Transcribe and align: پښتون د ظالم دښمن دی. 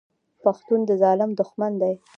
پښتون 0.43 0.79
د 0.89 0.91
ظالم 1.01 1.31
دښمن 1.39 1.71
دی. 1.81 1.93